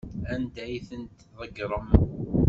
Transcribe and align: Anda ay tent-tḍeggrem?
Anda 0.33 0.61
ay 0.65 0.75
tent-tḍeggrem? 0.87 1.87